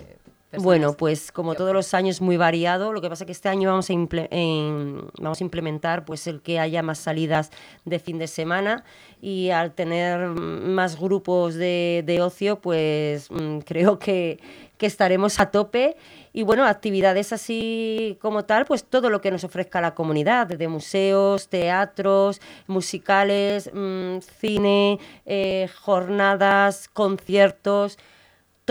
bueno, 0.59 0.93
pues 0.93 1.31
como 1.31 1.55
todos 1.55 1.73
los 1.73 1.93
años 1.93 2.19
muy 2.19 2.35
variado, 2.35 2.91
lo 2.91 3.01
que 3.01 3.09
pasa 3.09 3.23
es 3.23 3.25
que 3.25 3.31
este 3.31 3.47
año 3.47 3.69
vamos 3.69 3.89
a, 3.89 3.93
vamos 3.93 5.41
a 5.41 5.43
implementar 5.43 6.03
pues 6.03 6.27
el 6.27 6.41
que 6.41 6.59
haya 6.59 6.83
más 6.83 6.99
salidas 6.99 7.51
de 7.85 7.99
fin 7.99 8.19
de 8.19 8.27
semana 8.27 8.83
y 9.21 9.51
al 9.51 9.73
tener 9.73 10.27
más 10.27 10.99
grupos 10.99 11.55
de, 11.55 12.03
de 12.05 12.21
ocio 12.21 12.59
pues 12.59 13.31
mm, 13.31 13.59
creo 13.65 13.97
que, 13.97 14.39
que 14.77 14.85
estaremos 14.85 15.39
a 15.39 15.51
tope 15.51 15.95
y 16.33 16.43
bueno, 16.43 16.65
actividades 16.65 17.33
así 17.33 18.17
como 18.21 18.45
tal, 18.45 18.65
pues 18.65 18.83
todo 18.83 19.09
lo 19.09 19.21
que 19.21 19.31
nos 19.31 19.43
ofrezca 19.43 19.81
la 19.81 19.95
comunidad, 19.95 20.47
desde 20.47 20.67
museos, 20.67 21.49
teatros, 21.49 22.41
musicales, 22.67 23.69
mm, 23.73 24.19
cine, 24.39 24.99
eh, 25.25 25.69
jornadas, 25.81 26.87
conciertos 26.87 27.97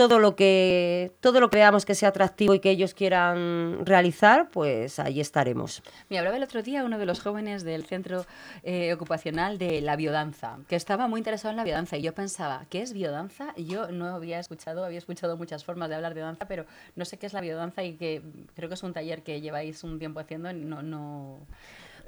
todo 0.01 0.17
lo 0.17 0.35
que 0.35 1.11
todo 1.19 1.39
lo 1.39 1.51
que 1.51 1.57
veamos 1.57 1.85
que 1.85 1.93
sea 1.93 2.09
atractivo 2.09 2.55
y 2.55 2.59
que 2.59 2.71
ellos 2.71 2.95
quieran 2.95 3.85
realizar, 3.85 4.49
pues 4.49 4.97
ahí 4.97 5.19
estaremos. 5.19 5.83
Me 6.09 6.17
hablaba 6.17 6.37
el 6.37 6.43
otro 6.43 6.63
día 6.63 6.83
uno 6.83 6.97
de 6.97 7.05
los 7.05 7.21
jóvenes 7.21 7.63
del 7.63 7.85
centro 7.85 8.25
eh, 8.63 8.91
ocupacional 8.93 9.59
de 9.59 9.79
la 9.81 9.95
biodanza, 9.95 10.57
que 10.67 10.75
estaba 10.75 11.07
muy 11.07 11.19
interesado 11.19 11.51
en 11.51 11.57
la 11.57 11.63
biodanza 11.63 11.97
y 11.97 12.01
yo 12.01 12.15
pensaba, 12.15 12.65
¿qué 12.71 12.81
es 12.81 12.93
biodanza? 12.93 13.53
Y 13.55 13.65
yo 13.65 13.91
no 13.91 14.07
había 14.07 14.39
escuchado, 14.39 14.83
había 14.83 14.97
escuchado 14.97 15.37
muchas 15.37 15.63
formas 15.63 15.89
de 15.89 15.95
hablar 15.97 16.15
de 16.15 16.21
danza, 16.21 16.47
pero 16.47 16.65
no 16.95 17.05
sé 17.05 17.17
qué 17.19 17.27
es 17.27 17.33
la 17.33 17.41
biodanza 17.41 17.83
y 17.83 17.93
que 17.93 18.23
creo 18.55 18.69
que 18.69 18.73
es 18.73 18.81
un 18.81 18.93
taller 18.93 19.21
que 19.21 19.39
lleváis 19.39 19.83
un 19.83 19.99
tiempo 19.99 20.19
haciendo, 20.19 20.51
no 20.51 20.81
no 20.81 21.45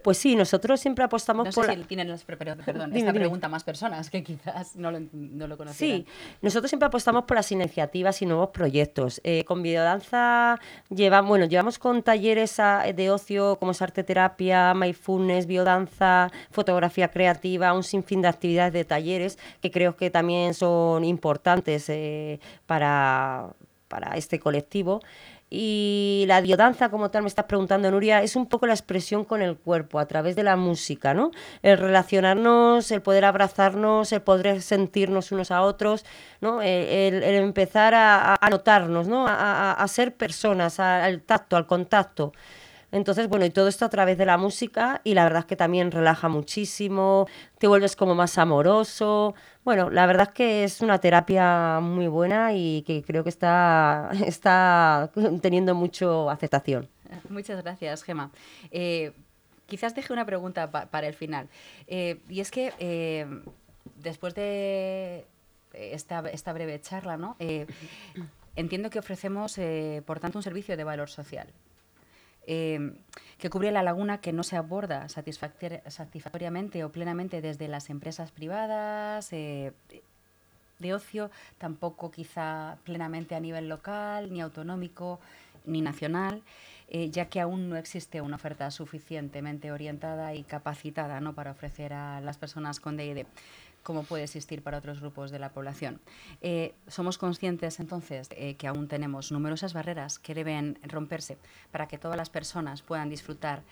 pues 0.04 0.18
sí, 0.18 0.36
nosotros 0.36 0.80
siempre 0.80 1.04
apostamos 1.04 1.54
por... 1.56 1.66
Si 1.74 1.82
tienen 1.84 2.10
las, 2.10 2.24
perdón, 2.24 2.60
esta 2.96 3.14
pregunta 3.14 3.50
más 3.50 3.64
personas 3.64 4.10
que 4.10 4.24
quizás 4.24 4.76
no 4.76 4.92
lo, 4.92 5.00
no 5.12 5.48
lo. 5.48 5.54
Sí, 5.74 6.06
nosotros 6.42 6.70
siempre 6.70 6.88
apostamos 6.88 7.24
por 7.24 7.38
las 7.38 7.52
iniciativas 7.52 8.22
y 8.22 8.26
nuevos 8.26 8.50
proyectos. 8.50 9.22
Eh, 9.24 9.44
con 9.46 9.62
Videodanza 9.64 10.60
lleva, 10.90 11.22
bueno, 11.22 11.46
llevamos 11.46 11.80
con 11.80 12.04
talleres 12.04 12.58
de 12.58 13.10
ocio 13.10 13.58
como 13.58 13.72
es 13.72 13.82
arte 13.82 14.04
terapia, 14.04 14.74
mindfulness, 14.74 15.46
biodanza, 15.46 16.30
fotografía 16.52 17.10
creativa, 17.10 17.74
un 17.74 17.84
sinfín 17.84 18.22
de 18.22 18.28
actividades 18.28 18.74
de 18.74 18.86
talleres 18.86 19.40
que 19.62 19.72
creo 19.72 19.96
que 19.96 20.10
también 20.10 20.54
son 20.54 21.04
importantes 21.06 21.90
eh, 21.90 22.40
para, 22.66 23.50
para 23.88 24.18
este 24.18 24.40
colectivo. 24.40 25.02
Y 25.56 26.26
la 26.28 26.42
biodanza, 26.42 26.90
como 26.90 27.12
tal 27.12 27.22
me 27.22 27.28
estás 27.28 27.46
preguntando, 27.46 27.92
Nuria, 27.92 28.24
es 28.24 28.36
un 28.36 28.48
poco 28.48 28.66
la 28.66 28.74
expresión 28.74 29.24
con 29.24 29.44
el 29.44 29.56
cuerpo, 29.56 30.00
a 30.00 30.08
través 30.08 30.36
de 30.36 30.42
la 30.42 30.56
música, 30.56 31.14
¿no? 31.14 31.30
El 31.62 31.78
relacionarnos, 31.78 32.90
el 32.90 33.04
poder 33.04 33.24
abrazarnos, 33.24 34.12
el 34.14 34.24
poder 34.24 34.64
sentirnos 34.64 35.32
unos 35.32 35.52
a 35.52 35.62
otros, 35.62 36.06
¿no? 36.42 36.64
El, 36.64 37.22
empezar 37.24 37.94
a, 37.96 38.40
notarnos, 38.50 39.08
¿no? 39.08 39.28
A, 39.28 39.86
ser 39.88 40.16
personas, 40.16 40.80
al 40.80 41.22
tacto, 41.22 41.56
al 41.56 41.68
contacto. 41.68 42.34
Entonces, 42.94 43.28
bueno, 43.28 43.44
y 43.44 43.50
todo 43.50 43.68
esto 43.68 43.86
a 43.86 43.90
través 43.90 44.20
de 44.20 44.26
la 44.28 44.38
música 44.38 45.02
y 45.04 45.16
la 45.16 45.24
verdad 45.24 45.40
es 45.40 45.46
que 45.46 45.56
también 45.56 45.90
relaja 45.90 46.30
muchísimo, 46.30 47.28
te 47.58 47.68
vuelves 47.68 47.96
como 47.96 48.14
más 48.14 48.38
amoroso. 48.38 49.34
Bueno, 49.64 49.90
la 49.90 50.06
verdad 50.06 50.28
es 50.30 50.36
que 50.36 50.64
es 50.64 50.80
una 50.80 51.00
terapia 51.00 51.80
muy 51.82 52.08
buena 52.08 52.54
y 52.54 52.84
que 52.84 53.02
creo 53.02 53.24
que 53.24 53.32
está, 53.32 54.12
está 54.28 55.10
teniendo 55.42 55.74
mucho 55.74 56.30
aceptación. 56.30 56.88
Muchas 57.30 57.64
gracias, 57.64 58.04
Gema. 58.04 58.30
Eh, 58.70 59.12
quizás 59.66 59.96
deje 59.96 60.14
una 60.14 60.28
pregunta 60.28 60.70
para 60.70 61.08
el 61.08 61.16
final. 61.16 61.50
Eh, 61.88 62.22
y 62.30 62.42
es 62.42 62.52
que 62.52 62.74
eh, 62.78 63.26
después 63.96 64.36
de 64.36 65.26
esta, 65.74 66.20
esta 66.30 66.54
breve 66.54 66.80
charla, 66.80 67.18
¿no? 67.18 67.38
entiendo 68.56 68.92
que 68.92 69.00
ofrecemos, 69.00 69.60
por 70.06 70.20
tanto, 70.20 70.38
un 70.38 70.44
servicio 70.44 70.78
de 70.78 70.84
valor 70.84 71.10
social. 71.10 71.48
Em, 72.46 72.96
que 73.38 73.50
cubre 73.50 73.72
la 73.72 73.84
laguna 73.84 74.20
que 74.20 74.34
no 74.34 74.44
se 74.44 74.58
aborda 74.58 75.08
satisfactoriamente 75.10 76.84
o 76.84 76.92
plenamente 76.92 77.42
desde 77.42 77.68
las 77.68 77.90
empresas 77.90 78.32
privadas, 78.32 79.32
eh, 79.32 79.74
de 80.80 80.94
ocio, 80.94 81.32
tampoco 81.58 82.12
quizá 82.12 82.78
plenamente 82.84 83.36
a 83.36 83.40
nivel 83.40 83.70
local, 83.70 84.32
ni 84.32 84.42
autonómico, 84.42 85.20
ni 85.66 85.82
nacional. 85.82 86.42
Eh, 86.90 87.10
ya 87.10 87.26
que 87.26 87.40
aún 87.40 87.70
no 87.70 87.78
existe 87.78 88.22
una 88.22 88.36
oferta 88.36 88.70
suficientemente 88.70 89.72
orientada 89.72 90.36
y 90.36 90.44
capacitada 90.44 91.22
¿no? 91.22 91.34
para 91.34 91.52
ofrecer 91.52 91.94
a 91.94 92.22
las 92.22 92.38
personas 92.38 92.80
con 92.80 92.98
DID 92.98 93.26
como 93.84 94.04
puede 94.04 94.24
existir 94.24 94.64
para 94.64 94.78
otros 94.78 95.00
grupos 95.00 95.32
de 95.32 95.40
la 95.40 95.50
población. 95.50 96.02
Eh, 96.42 96.74
somos 96.88 97.18
conscientes 97.18 97.80
entonces 97.80 98.30
eh, 98.32 98.56
que 98.56 98.68
aún 98.68 98.88
tenemos 98.88 99.32
numerosas 99.32 99.74
barreras 99.74 100.20
que 100.20 100.34
deben 100.34 100.80
romperse 100.84 101.38
para 101.72 101.88
que 101.88 101.98
todas 101.98 102.18
las 102.18 102.30
personas 102.30 102.82
puedan 102.82 103.10
disfrutar 103.10 103.64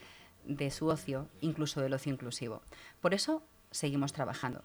de 0.46 0.72
su 0.72 0.88
ocio, 0.88 1.28
incluso 1.40 1.82
del 1.82 1.94
ocio 1.94 2.12
inclusivo. 2.12 2.62
Por 3.02 3.14
eso 3.14 3.44
seguimos 3.72 4.14
trabajando. 4.14 4.64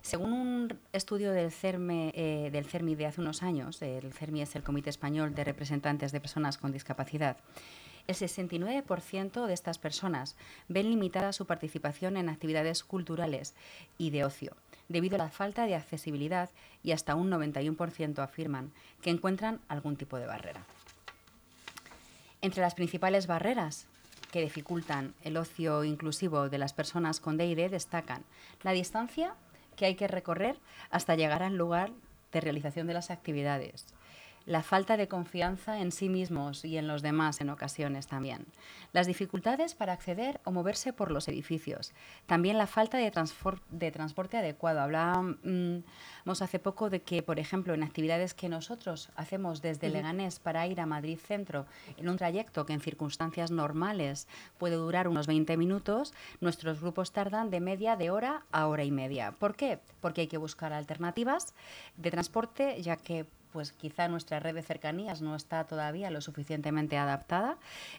Según 0.00 0.32
un 0.32 0.78
estudio 0.92 1.32
del 1.32 1.50
CERMI, 1.50 2.12
eh, 2.14 2.50
del 2.52 2.64
CERMI 2.64 2.94
de 2.94 3.06
hace 3.06 3.20
unos 3.20 3.42
años, 3.42 3.82
el 3.82 4.12
CERMI 4.12 4.42
es 4.42 4.56
el 4.56 4.62
Comité 4.62 4.90
Español 4.90 5.34
de 5.34 5.44
Representantes 5.44 6.12
de 6.12 6.20
Personas 6.20 6.56
con 6.56 6.72
Discapacidad, 6.72 7.36
el 8.08 8.14
69% 8.14 9.46
de 9.46 9.52
estas 9.52 9.76
personas 9.76 10.34
ven 10.66 10.88
limitada 10.88 11.34
su 11.34 11.46
participación 11.46 12.16
en 12.16 12.30
actividades 12.30 12.82
culturales 12.82 13.54
y 13.98 14.08
de 14.08 14.24
ocio 14.24 14.56
debido 14.88 15.16
a 15.16 15.18
la 15.18 15.30
falta 15.30 15.66
de 15.66 15.74
accesibilidad 15.74 16.50
y 16.82 16.92
hasta 16.92 17.14
un 17.14 17.30
91% 17.30 18.18
afirman 18.18 18.72
que 19.02 19.10
encuentran 19.10 19.60
algún 19.68 19.96
tipo 19.96 20.18
de 20.18 20.26
barrera. 20.26 20.64
Entre 22.40 22.62
las 22.62 22.74
principales 22.74 23.26
barreras 23.26 23.86
que 24.30 24.42
dificultan 24.42 25.14
el 25.22 25.36
ocio 25.36 25.84
inclusivo 25.84 26.48
de 26.48 26.58
las 26.58 26.72
personas 26.72 27.20
con 27.20 27.36
DID 27.36 27.70
destacan 27.70 28.24
la 28.62 28.72
distancia 28.72 29.34
que 29.76 29.86
hay 29.86 29.94
que 29.94 30.08
recorrer 30.08 30.58
hasta 30.90 31.14
llegar 31.14 31.42
al 31.42 31.56
lugar 31.56 31.90
de 32.32 32.40
realización 32.40 32.86
de 32.86 32.94
las 32.94 33.10
actividades, 33.10 33.86
la 34.48 34.62
falta 34.62 34.96
de 34.96 35.08
confianza 35.08 35.80
en 35.80 35.92
sí 35.92 36.08
mismos 36.08 36.64
y 36.64 36.78
en 36.78 36.88
los 36.88 37.02
demás 37.02 37.42
en 37.42 37.50
ocasiones 37.50 38.06
también, 38.06 38.46
las 38.94 39.06
dificultades 39.06 39.74
para 39.74 39.92
acceder 39.92 40.40
o 40.44 40.52
moverse 40.52 40.94
por 40.94 41.10
los 41.10 41.28
edificios, 41.28 41.92
también 42.26 42.56
la 42.56 42.66
falta 42.66 42.96
de, 42.96 43.12
de 43.70 43.90
transporte 43.90 44.38
adecuado. 44.38 44.80
Hablábamos 44.80 45.84
hace 46.40 46.58
poco 46.58 46.88
de 46.88 47.02
que, 47.02 47.22
por 47.22 47.38
ejemplo, 47.38 47.74
en 47.74 47.82
actividades 47.82 48.32
que 48.32 48.48
nosotros 48.48 49.10
hacemos 49.16 49.60
desde 49.60 49.90
Leganés 49.90 50.38
para 50.38 50.66
ir 50.66 50.80
a 50.80 50.86
Madrid 50.86 51.18
Centro, 51.18 51.66
en 51.98 52.08
un 52.08 52.16
trayecto 52.16 52.64
que 52.64 52.72
en 52.72 52.80
circunstancias 52.80 53.50
normales 53.50 54.28
puede 54.56 54.76
durar 54.76 55.08
unos 55.08 55.26
20 55.26 55.58
minutos, 55.58 56.14
nuestros 56.40 56.80
grupos 56.80 57.12
tardan 57.12 57.50
de 57.50 57.60
media 57.60 57.96
de 57.96 58.10
hora 58.10 58.46
a 58.50 58.66
hora 58.66 58.84
y 58.84 58.90
media. 58.90 59.32
¿Por 59.32 59.56
qué? 59.56 59.78
Porque 60.00 60.22
hay 60.22 60.26
que 60.26 60.38
buscar 60.38 60.72
alternativas 60.72 61.52
de 61.98 62.10
transporte, 62.10 62.80
ya 62.80 62.96
que 62.96 63.26
pues 63.58 63.72
quizá 63.72 64.06
nuestra 64.06 64.38
red 64.38 64.54
de 64.54 64.62
cercanías 64.62 65.20
no 65.20 65.34
está 65.34 65.64
todavía 65.64 66.12
lo 66.12 66.20
suficientemente 66.20 66.96
adaptada. 66.96 67.56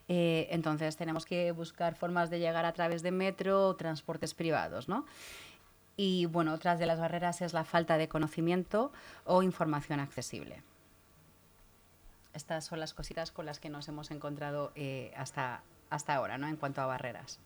Eh, 0.08 0.48
entonces 0.52 0.96
tenemos 0.96 1.26
que 1.26 1.52
buscar 1.52 1.96
formas 1.96 2.30
de 2.30 2.40
llegar 2.40 2.64
a 2.64 2.72
través 2.72 3.04
de 3.04 3.12
metro 3.12 3.68
o 3.68 3.76
transportes 3.76 4.34
privados, 4.34 4.88
¿no? 4.88 5.06
Y 5.98 6.28
bueno, 6.28 6.54
otras 6.54 6.80
de 6.80 6.86
las 6.86 6.98
barreras 6.98 7.42
es 7.42 7.52
la 7.52 7.66
falta 7.66 7.98
de 7.98 8.08
conocimiento 8.08 8.94
o 9.26 9.44
información 9.44 10.00
accesible. 10.00 10.64
Estas 12.34 12.64
son 12.64 12.80
las 12.80 12.94
cositas 12.94 13.32
con 13.32 13.46
las 13.46 13.60
que 13.60 13.68
nos 13.68 13.86
hemos 13.90 14.12
encontrado 14.12 14.72
eh, 14.76 15.12
hasta, 15.18 15.62
hasta 15.90 16.16
ahora, 16.16 16.38
¿no? 16.38 16.48
En 16.48 16.56
cuanto 16.56 16.80
a 16.80 16.86
barreras. 16.86 17.38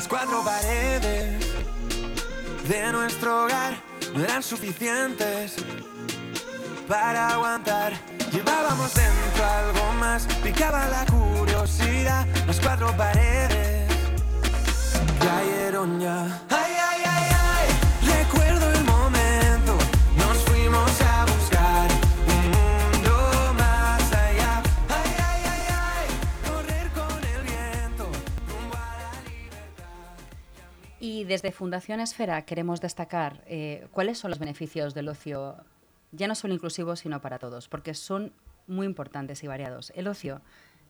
Las 0.00 0.08
cuatro 0.08 0.42
paredes 0.42 1.44
de 2.66 2.90
nuestro 2.90 3.44
hogar 3.44 3.74
no 4.14 4.24
eran 4.24 4.42
suficientes 4.42 5.56
para 6.88 7.28
aguantar. 7.34 7.92
Llevábamos 8.32 8.94
dentro 8.94 9.44
algo 9.44 9.92
más, 9.98 10.26
picaba 10.42 10.88
la 10.88 11.04
curiosidad. 11.04 12.26
Las 12.46 12.58
cuatro 12.60 12.96
paredes 12.96 13.90
cayeron 15.18 16.00
ya. 16.00 16.44
Y 31.02 31.24
desde 31.24 31.50
Fundación 31.50 31.98
Esfera 31.98 32.44
queremos 32.44 32.82
destacar 32.82 33.42
eh, 33.46 33.88
cuáles 33.90 34.18
son 34.18 34.30
los 34.30 34.38
beneficios 34.38 34.92
del 34.92 35.08
ocio, 35.08 35.56
ya 36.12 36.28
no 36.28 36.34
solo 36.34 36.52
inclusivo, 36.52 36.94
sino 36.94 37.22
para 37.22 37.38
todos, 37.38 37.68
porque 37.68 37.94
son 37.94 38.34
muy 38.66 38.86
importantes 38.86 39.42
y 39.42 39.46
variados. 39.46 39.94
El 39.96 40.08
ocio, 40.08 40.42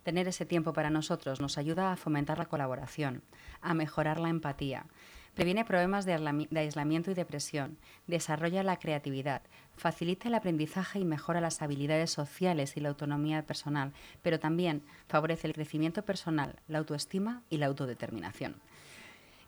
tener 0.02 0.26
ese 0.26 0.44
tiempo 0.44 0.72
para 0.72 0.90
nosotros, 0.90 1.40
nos 1.40 1.58
ayuda 1.58 1.92
a 1.92 1.96
fomentar 1.96 2.38
la 2.38 2.46
colaboración, 2.46 3.22
a 3.60 3.72
mejorar 3.72 4.18
la 4.18 4.30
empatía, 4.30 4.86
previene 5.34 5.64
problemas 5.64 6.06
de, 6.06 6.14
aislamiento 6.58 7.12
y 7.12 7.14
depresión, 7.14 7.78
desarrolla 8.08 8.64
la 8.64 8.80
creatividad, 8.80 9.42
facilita 9.76 10.26
el 10.26 10.34
aprendizaje 10.34 10.98
y 10.98 11.04
mejora 11.04 11.40
las 11.40 11.62
habilidades 11.62 12.10
sociales 12.10 12.76
y 12.76 12.80
la 12.80 12.88
autonomía 12.88 13.46
personal, 13.46 13.92
pero 14.22 14.40
también 14.40 14.82
favorece 15.06 15.46
el 15.46 15.54
crecimiento 15.54 16.04
personal, 16.04 16.56
la 16.66 16.78
autoestima 16.78 17.42
y 17.48 17.58
la 17.58 17.66
autodeterminación. 17.66 18.56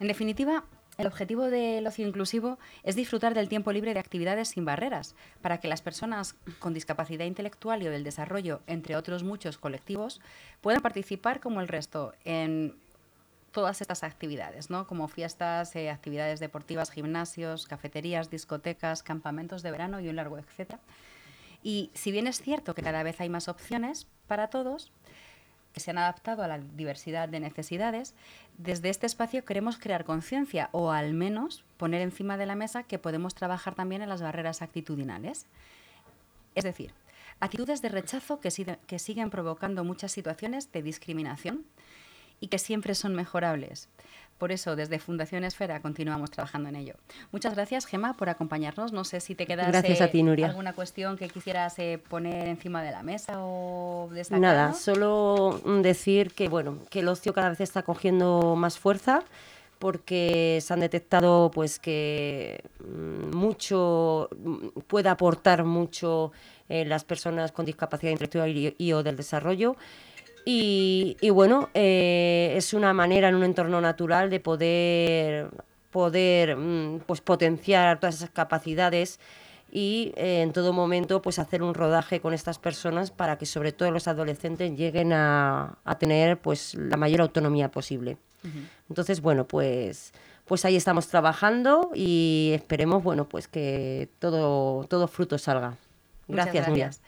En 0.03 0.09
definitiva, 0.09 0.65
el 0.99 1.07
objetivo 1.07 1.45
del 1.45 1.87
ocio 1.87 2.05
inclusivo 2.05 2.59
es 2.83 2.97
disfrutar 2.97 3.35
del 3.35 3.49
tiempo 3.49 3.71
libre 3.71 3.95
de 3.95 4.01
actividades 4.01 4.49
sin 4.49 4.65
barreras, 4.65 5.15
para 5.43 5.61
que 5.61 5.69
las 5.69 5.81
personas 5.81 6.35
con 6.59 6.75
discapacidad 6.75 7.25
intelectual 7.25 7.85
y 7.85 7.87
o 7.87 7.93
del 7.93 8.03
desarrollo, 8.03 8.63
entre 8.67 8.97
otros 8.97 9.23
muchos 9.23 9.59
colectivos, 9.59 10.21
puedan 10.61 10.83
participar 10.83 11.39
como 11.39 11.61
el 11.61 11.69
resto 11.69 12.15
en 12.25 12.75
todas 13.53 13.81
estas 13.81 14.03
actividades, 14.03 14.71
¿no? 14.71 14.89
como 14.89 15.07
fiestas, 15.07 15.77
eh, 15.77 15.89
actividades 15.89 16.41
deportivas, 16.41 16.91
gimnasios, 16.91 17.69
cafeterías, 17.69 18.29
discotecas, 18.29 19.05
campamentos 19.05 19.63
de 19.63 19.71
verano 19.71 20.01
y 20.01 20.09
un 20.09 20.17
largo 20.17 20.37
etcétera. 20.37 20.81
Y 21.63 21.93
si 21.95 22.11
bien 22.11 22.27
es 22.27 22.43
cierto 22.43 22.75
que 22.75 22.83
cada 22.83 23.05
vez 23.05 23.21
hay 23.21 23.29
más 23.29 23.47
opciones 23.47 24.09
para 24.27 24.49
todos, 24.49 24.91
que 25.73 25.81
se 25.81 25.91
han 25.91 25.99
adaptado 25.99 26.43
a 26.43 26.49
la 26.49 26.59
diversidad 26.59 27.29
de 27.29 27.41
necesidades, 27.41 28.15
desde 28.59 28.91
este 28.91 29.07
espacio 29.07 29.45
queremos 29.45 29.79
crear 29.79 30.05
conciencia 30.05 30.69
o 30.73 30.91
al 30.91 31.15
menos 31.15 31.65
poner 31.77 32.03
encima 32.03 32.37
de 32.37 32.47
la 32.47 32.55
mesa 32.55 32.83
que 32.83 32.99
podemos 32.99 33.35
trabajar 33.35 33.75
también 33.75 34.03
en 34.03 34.09
las 34.09 34.23
barreras 34.23 34.63
actitudinales. 34.63 35.47
Es 36.55 36.65
decir, 36.65 36.93
actitudes 37.41 37.83
de 37.83 37.89
rechazo 37.89 38.41
que, 38.41 38.77
que 38.87 38.99
siguen 38.99 39.31
provocando 39.31 39.85
muchas 39.85 40.13
situaciones 40.13 40.71
de 40.73 40.83
discriminación 40.83 41.65
y 42.41 42.49
que 42.49 42.59
siempre 42.59 42.95
son 42.95 43.15
mejorables. 43.15 43.89
Por 44.43 44.51
eso, 44.51 44.75
desde 44.75 44.99
Fundación 44.99 45.45
Esfera 45.45 45.81
continuamos 45.81 46.33
trabajando 46.33 46.69
en 46.69 46.75
ello. 46.75 46.95
Muchas 47.31 47.55
gracias, 47.55 47.87
Gema, 47.87 48.15
por 48.15 48.29
acompañarnos. 48.29 48.93
No 48.93 49.05
sé 49.05 49.21
si 49.21 49.37
te 49.37 49.47
queda 49.47 49.69
alguna 49.69 50.73
cuestión 50.73 51.17
que 51.17 51.29
quisieras 51.29 51.79
eh, 51.79 52.01
poner 52.09 52.49
encima 52.49 52.83
de 52.83 52.91
la 52.91 53.05
mesa 53.05 53.35
o 53.39 54.09
destacar. 54.13 54.41
Nada, 54.41 54.73
solo 54.73 55.61
decir 55.83 56.33
que, 56.33 56.49
bueno, 56.49 56.79
que 56.91 56.99
el 56.99 57.09
ocio 57.09 57.33
cada 57.33 57.51
vez 57.51 57.61
está 57.61 57.85
cogiendo 57.85 58.57
más 58.57 58.81
fuerza 58.81 59.23
porque 59.79 60.59
se 60.61 60.75
han 60.75 60.81
detectado 60.81 61.53
pues 61.55 61.79
que 61.79 62.65
mm, 62.81 63.37
mucho 63.37 64.29
mm, 64.37 64.81
puede 64.89 65.09
aportar 65.09 65.63
mucho 65.63 66.33
en 66.69 66.89
las 66.89 67.05
personas 67.05 67.53
con 67.53 67.65
discapacidad 67.65 68.11
intelectual 68.11 68.75
y, 68.77 68.93
o 68.93 69.05
del 69.05 69.17
desarrollo. 69.17 69.77
Y, 70.45 71.17
y 71.21 71.31
bueno, 71.31 71.71
eh, 71.75 72.55
es 72.57 72.75
una 72.75 72.93
manera 72.93 73.29
en 73.29 73.37
un 73.37 73.45
entorno 73.45 73.81
natural 73.81 74.31
de 74.31 74.41
poder, 74.41 75.51
poder 75.91 76.57
mm, 76.57 77.01
pues 77.07 77.21
potenciar 77.21 78.01
todas 78.01 78.17
esas 78.17 78.31
capacidades 78.31 79.21
y 79.71 80.13
eh, 80.17 80.43
en 80.43 80.53
todo 80.53 80.73
momento 80.73 81.23
pues 81.23 81.39
hacer 81.39 81.63
un 81.63 81.75
rodaje 81.75 82.21
con 82.21 82.35
estas 82.35 82.59
personas 82.59 83.11
para 83.11 83.39
que 83.39 83.47
sobre 83.47 83.73
todo 83.73 83.91
los 83.91 84.09
adolescentes 84.09 84.77
lleguen 84.77 85.13
a, 85.13 85.79
a 85.85 85.99
tener 85.99 86.39
pues 86.39 86.75
la 86.75 86.97
mayor 86.97 87.21
autonomía 87.23 87.71
posible. 87.71 88.19
Entonces, 88.89 89.21
bueno, 89.21 89.47
pues 89.47 90.13
pues 90.47 90.65
ahí 90.65 90.77
estamos 90.77 91.09
trabajando 91.09 91.91
y 91.95 92.51
esperemos, 92.55 93.03
bueno, 93.03 93.29
pues 93.29 93.49
que 93.49 94.09
todo, 94.19 94.85
todo 94.85 95.07
fruto 95.09 95.39
salga. 95.39 95.77
Gracias, 96.29 96.67
gracias. 96.67 97.01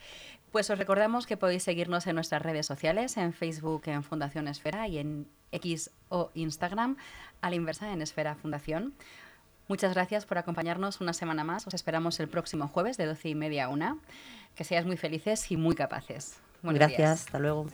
Pues 0.55 0.71
os 0.71 0.79
recordamos 0.79 1.27
que 1.27 1.37
podéis 1.37 1.65
seguirnos 1.65 2.07
en 2.07 2.15
nuestras 2.15 2.41
redes 2.41 2.65
sociales, 2.65 3.17
en 3.17 3.33
Facebook 3.33 3.83
en 3.87 4.05
Fundación 4.05 4.47
Esfera 4.47 4.87
y 4.87 4.99
en 4.99 5.27
X 5.51 5.91
o 6.11 6.31
Instagram, 6.35 6.97
a 7.41 7.51
la 7.51 7.57
inversa 7.57 7.93
en 7.93 8.01
Esfera 8.01 8.37
Fundación. 8.37 8.95
Muchas 9.67 9.95
gracias 9.95 10.27
por 10.27 10.39
acompañarnos 10.39 11.01
una 11.01 11.13
semana 11.13 11.43
más. 11.43 11.67
Os 11.67 11.75
esperamos 11.75 12.21
el 12.21 12.29
próximo 12.29 12.69
jueves 12.69 12.97
de 12.97 13.07
12 13.07 13.31
y 13.31 13.35
media 13.35 13.65
a 13.65 13.69
una. 13.69 13.99
Que 14.55 14.63
seáis 14.63 14.87
muy 14.87 14.97
felices 14.97 15.51
y 15.51 15.57
muy 15.57 15.75
capaces. 15.75 16.39
Buenos 16.63 16.79
gracias, 16.79 16.99
días. 16.99 17.27
hasta 17.27 17.39
luego. 17.41 17.67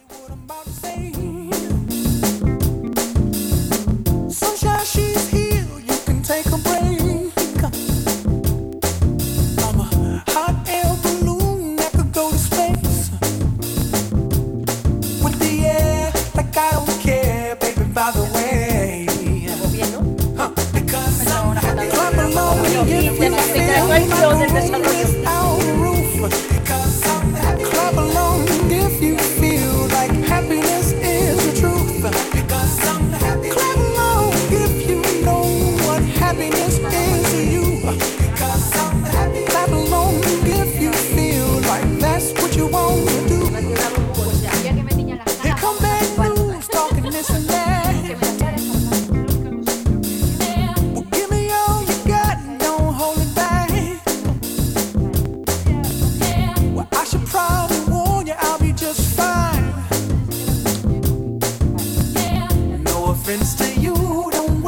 desarrollo. 24.52 25.00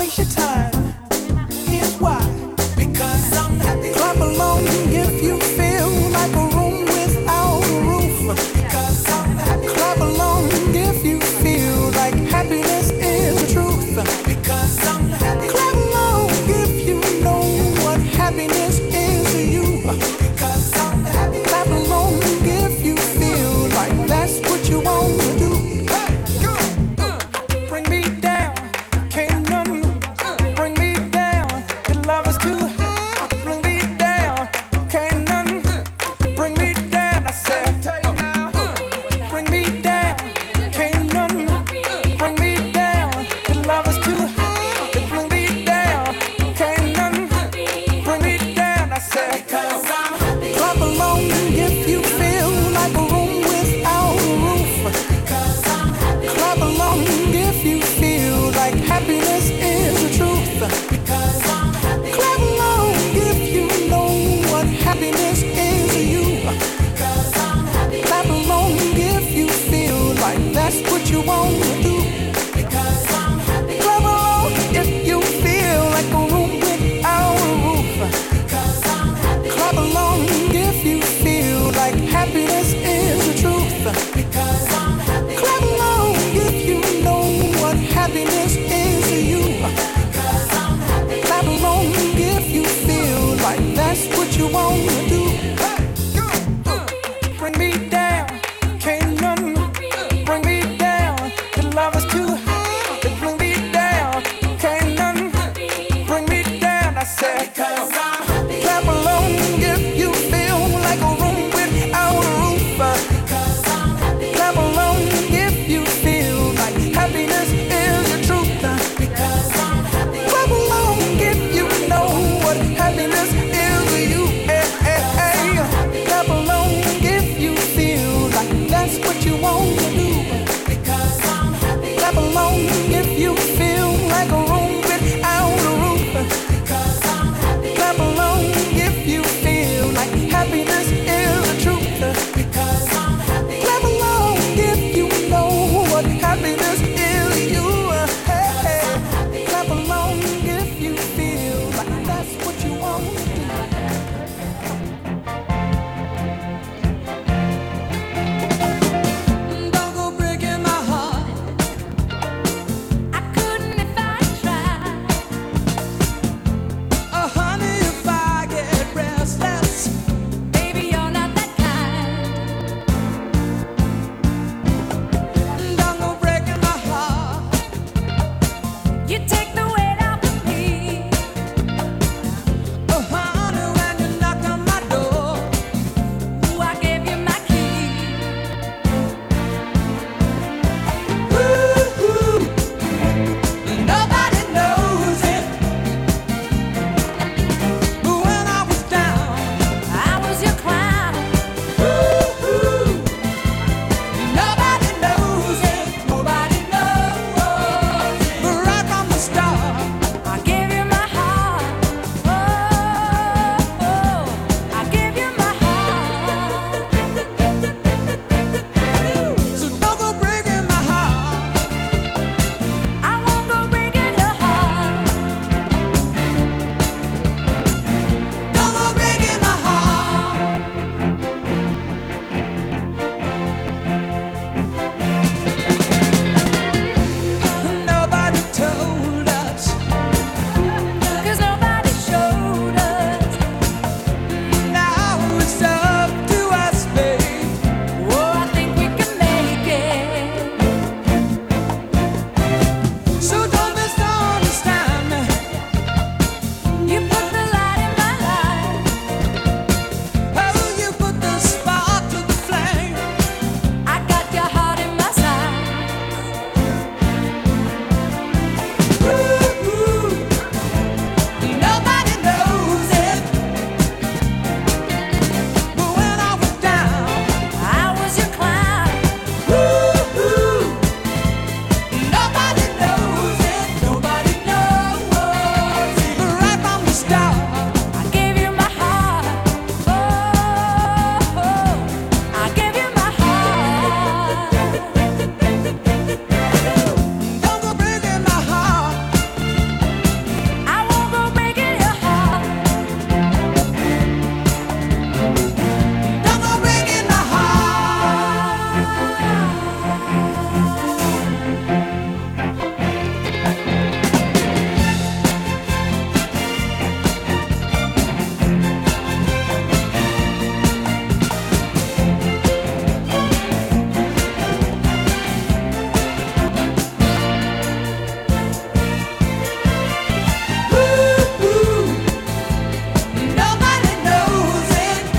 waste 0.02 0.18
your 0.18 0.26
time. 0.26 0.73
Here's 1.68 1.94
why. 2.00 2.22